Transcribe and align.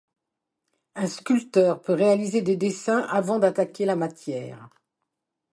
Un 0.95 1.05
sculpteur 1.05 1.79
peut 1.79 1.93
réaliser 1.93 2.41
des 2.41 2.57
dessins 2.57 3.01
avant 3.03 3.37
d'attaquer 3.37 3.85
la 3.85 3.95
matière. 3.95 4.67